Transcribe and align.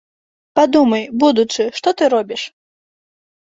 Падумай, 0.59 1.05
будучы, 1.23 1.67
што 1.81 1.93
ты 2.01 2.09
робіш? 2.15 2.41